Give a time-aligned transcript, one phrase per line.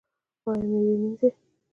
[0.47, 1.29] ایا میوه مینځئ؟